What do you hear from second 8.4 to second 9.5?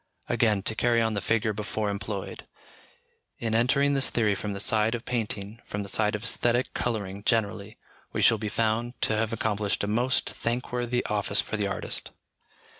found to have